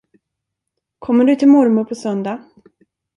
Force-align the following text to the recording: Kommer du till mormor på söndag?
Kommer 0.99 1.25
du 1.25 1.35
till 1.35 1.47
mormor 1.47 1.83
på 1.85 1.95
söndag? 1.95 2.43